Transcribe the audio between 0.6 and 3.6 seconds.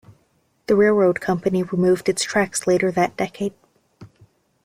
The railroad company removed its tracks later that decade.